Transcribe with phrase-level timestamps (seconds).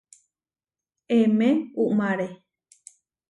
[1.17, 1.49] Emé
[1.83, 2.27] uʼmáre.